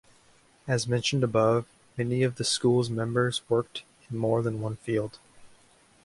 [0.67, 5.19] As mentioned above, many of the school's members worked in more than one field.